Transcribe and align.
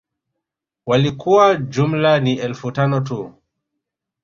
Walikuwa 0.85 1.55
jumla 1.55 2.19
ni 2.19 2.33
Elfu 2.35 2.71
tano 2.71 3.01
tu 3.01 3.33